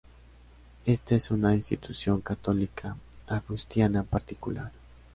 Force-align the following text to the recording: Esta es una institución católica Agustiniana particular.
Esta 0.87 1.13
es 1.13 1.29
una 1.29 1.53
institución 1.53 2.21
católica 2.21 2.97
Agustiniana 3.27 4.01
particular. 4.01 4.71